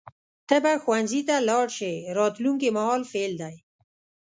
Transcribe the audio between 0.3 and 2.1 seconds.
ته به ښوونځي ته لاړ شې